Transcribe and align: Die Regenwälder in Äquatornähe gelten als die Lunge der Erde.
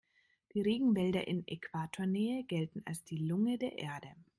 Die 0.55 0.61
Regenwälder 0.61 1.27
in 1.27 1.47
Äquatornähe 1.47 2.43
gelten 2.45 2.81
als 2.85 3.03
die 3.03 3.17
Lunge 3.19 3.59
der 3.59 3.77
Erde. 3.77 4.09